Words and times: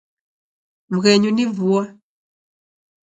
Mghenyu 0.93 1.29
ni 1.33 1.45
vua. 1.57 1.83